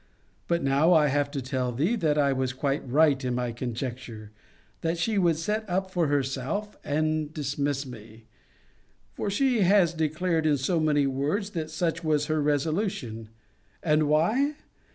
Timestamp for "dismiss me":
7.31-8.25